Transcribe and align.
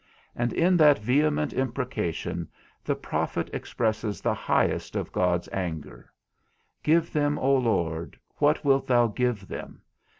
And 0.35 0.51
in 0.53 0.77
that 0.77 0.97
vehement 0.97 1.53
imprecation, 1.53 2.49
the 2.83 2.95
prophet 2.95 3.51
expresses 3.53 4.19
the 4.19 4.33
highest 4.33 4.95
of 4.95 5.11
God's 5.11 5.47
anger, 5.53 6.11
_Give 6.83 7.11
them, 7.11 7.37
O 7.37 7.53
Lord, 7.53 8.17
what 8.37 8.65
wilt 8.65 8.87
thou 8.87 9.05
give 9.05 9.47
them? 9.47 9.83